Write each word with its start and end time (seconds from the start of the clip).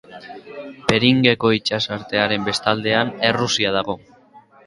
Beringeko 0.91 1.51
itsasartearen 1.57 2.49
bestaldean, 2.49 3.13
Errusia 3.31 3.77
dago. 3.79 3.99